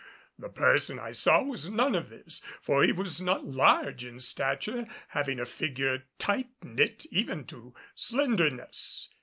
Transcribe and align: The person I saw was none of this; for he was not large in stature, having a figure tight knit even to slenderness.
The 0.39 0.49
person 0.49 0.97
I 0.97 1.11
saw 1.11 1.43
was 1.43 1.69
none 1.69 1.93
of 1.93 2.09
this; 2.09 2.41
for 2.59 2.83
he 2.83 2.91
was 2.91 3.21
not 3.21 3.45
large 3.45 4.03
in 4.03 4.19
stature, 4.19 4.87
having 5.09 5.39
a 5.39 5.45
figure 5.45 6.05
tight 6.17 6.49
knit 6.63 7.05
even 7.11 7.45
to 7.45 7.75
slenderness. 7.93 9.11